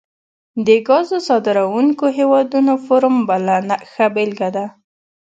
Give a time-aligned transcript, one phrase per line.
[0.65, 3.57] د ګازو صادرونکو هیوادونو فورم بله
[3.91, 4.65] ښه بیلګه ده